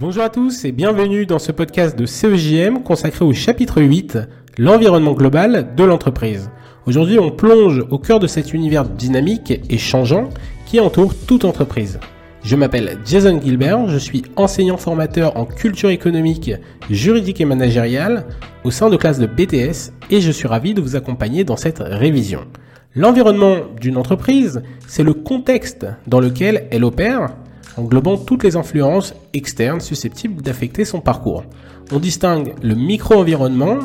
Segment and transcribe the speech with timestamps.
[0.00, 4.16] Bonjour à tous et bienvenue dans ce podcast de CEJM consacré au chapitre 8,
[4.56, 6.50] l'environnement global de l'entreprise.
[6.86, 10.30] Aujourd'hui, on plonge au cœur de cet univers dynamique et changeant
[10.64, 12.00] qui entoure toute entreprise.
[12.42, 16.50] Je m'appelle Jason Gilbert, je suis enseignant formateur en culture économique,
[16.88, 18.24] juridique et managériale
[18.64, 21.80] au sein de classe de BTS et je suis ravi de vous accompagner dans cette
[21.80, 22.46] révision.
[22.94, 27.34] L'environnement d'une entreprise, c'est le contexte dans lequel elle opère
[27.76, 31.44] englobant toutes les influences externes susceptibles d'affecter son parcours.
[31.92, 33.78] On distingue le micro-environnement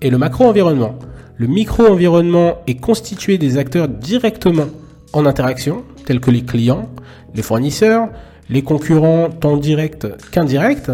[0.00, 0.98] et le macro-environnement.
[1.36, 4.66] Le micro-environnement est constitué des acteurs directement
[5.12, 6.88] en interaction, tels que les clients,
[7.34, 8.08] les fournisseurs,
[8.48, 10.90] les concurrents tant directs qu'indirects,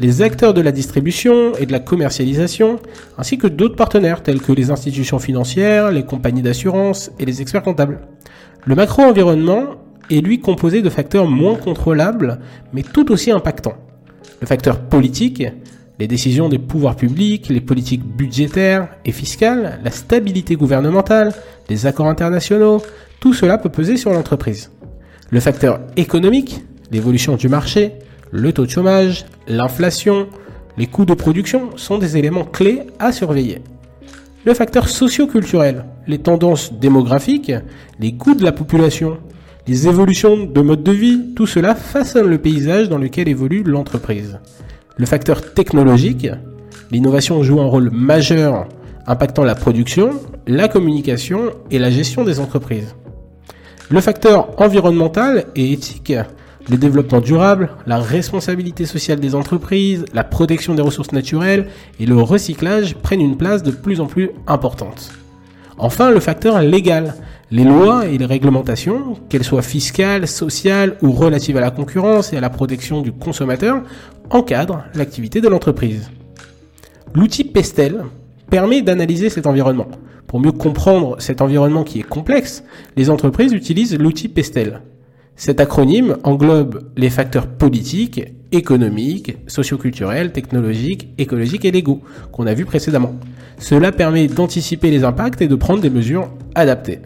[0.00, 2.80] les acteurs de la distribution et de la commercialisation,
[3.16, 7.62] ainsi que d'autres partenaires tels que les institutions financières, les compagnies d'assurance et les experts
[7.62, 8.00] comptables.
[8.64, 9.76] Le macro-environnement
[10.10, 12.40] est lui composé de facteurs moins contrôlables,
[12.72, 13.76] mais tout aussi impactants.
[14.40, 15.44] Le facteur politique,
[15.98, 21.32] les décisions des pouvoirs publics, les politiques budgétaires et fiscales, la stabilité gouvernementale,
[21.70, 22.82] les accords internationaux,
[23.20, 24.70] tout cela peut peser sur l'entreprise.
[25.30, 27.92] Le facteur économique, l'évolution du marché,
[28.30, 30.28] le taux de chômage, l'inflation,
[30.76, 33.62] les coûts de production sont des éléments clés à surveiller.
[34.44, 37.52] Le facteur socio-culturel, les tendances démographiques,
[38.00, 39.18] les coûts de la population,
[39.66, 44.38] les évolutions de mode de vie, tout cela façonne le paysage dans lequel évolue l'entreprise.
[44.98, 46.28] Le facteur technologique,
[46.90, 48.68] l'innovation joue un rôle majeur
[49.06, 50.10] impactant la production,
[50.46, 52.94] la communication et la gestion des entreprises.
[53.88, 56.12] Le facteur environnemental et éthique,
[56.70, 61.68] le développement durable, la responsabilité sociale des entreprises, la protection des ressources naturelles
[62.00, 65.10] et le recyclage prennent une place de plus en plus importante.
[65.78, 67.14] Enfin, le facteur légal,
[67.50, 72.36] les lois et les réglementations, qu'elles soient fiscales, sociales ou relatives à la concurrence et
[72.36, 73.82] à la protection du consommateur,
[74.30, 76.10] encadrent l'activité de l'entreprise.
[77.14, 78.04] L'outil Pestel
[78.50, 79.88] permet d'analyser cet environnement.
[80.26, 82.64] Pour mieux comprendre cet environnement qui est complexe,
[82.96, 84.82] les entreprises utilisent l'outil Pestel.
[85.36, 88.22] Cet acronyme englobe les facteurs politiques,
[88.54, 93.14] économiques, socioculturels, technologiques, écologiques et légaux qu'on a vus précédemment.
[93.58, 97.00] Cela permet d'anticiper les impacts et de prendre des mesures adaptées.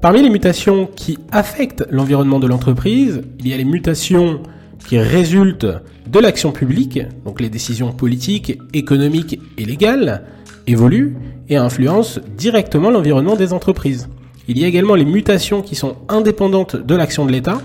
[0.00, 4.42] Parmi les mutations qui affectent l'environnement de l'entreprise, il y a les mutations
[4.86, 5.66] qui résultent
[6.06, 10.24] de l'action publique, donc les décisions politiques, économiques et légales
[10.66, 11.16] évoluent
[11.48, 14.08] et influencent directement l'environnement des entreprises.
[14.48, 17.60] Il y a également les mutations qui sont indépendantes de l'action de l'État.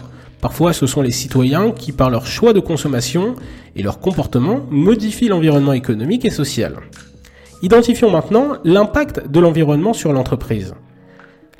[0.46, 3.34] Parfois, ce sont les citoyens qui, par leur choix de consommation
[3.76, 6.76] et leur comportement, modifient l'environnement économique et social.
[7.64, 10.76] Identifions maintenant l'impact de l'environnement sur l'entreprise.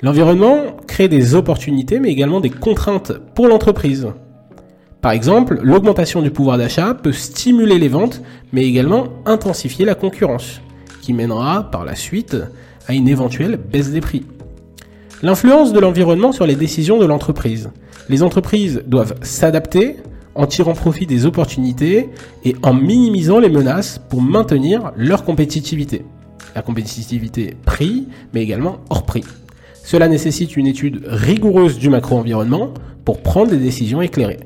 [0.02, 4.06] L'environnement crée des opportunités mais également des contraintes pour l'entreprise.
[5.00, 8.22] Par exemple, l'augmentation du pouvoir d'achat peut stimuler les ventes
[8.52, 10.60] mais également intensifier la concurrence,
[11.02, 12.36] qui mènera par la suite
[12.86, 14.24] à une éventuelle baisse des prix.
[15.22, 17.70] L'influence de l'environnement sur les décisions de l'entreprise.
[18.10, 19.96] Les entreprises doivent s'adapter
[20.34, 22.10] en tirant profit des opportunités
[22.44, 26.04] et en minimisant les menaces pour maintenir leur compétitivité.
[26.54, 29.24] La compétitivité prix, mais également hors prix.
[29.82, 32.74] Cela nécessite une étude rigoureuse du macro-environnement
[33.06, 34.40] pour prendre des décisions éclairées.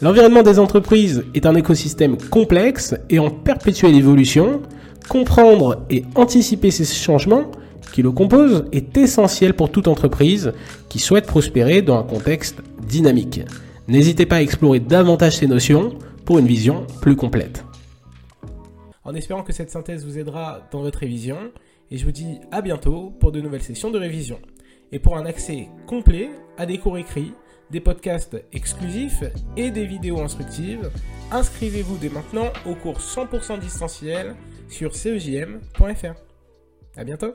[0.00, 4.60] L'environnement des entreprises est un écosystème complexe et en perpétuelle évolution.
[5.08, 7.50] Comprendre et anticiper ces changements
[7.96, 10.52] qui le composent est essentiel pour toute entreprise
[10.90, 13.40] qui souhaite prospérer dans un contexte dynamique.
[13.88, 17.64] N'hésitez pas à explorer davantage ces notions pour une vision plus complète.
[19.02, 21.38] En espérant que cette synthèse vous aidera dans votre révision,
[21.90, 24.40] et je vous dis à bientôt pour de nouvelles sessions de révision.
[24.92, 27.32] Et pour un accès complet à des cours écrits,
[27.70, 29.24] des podcasts exclusifs
[29.56, 30.90] et des vidéos instructives,
[31.32, 34.34] inscrivez-vous dès maintenant au cours 100% distanciel
[34.68, 36.12] sur cejm.fr.
[36.94, 37.32] À bientôt